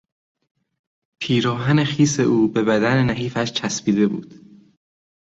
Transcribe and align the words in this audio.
پیراهن 1.21 1.83
خیس 1.83 2.19
او 2.19 2.47
به 2.47 2.63
بدن 2.63 3.03
نحیفش 3.03 3.51
چسبیده 3.53 4.07
بود. 4.07 4.33